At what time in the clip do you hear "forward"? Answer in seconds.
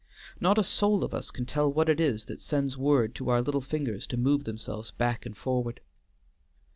5.37-5.79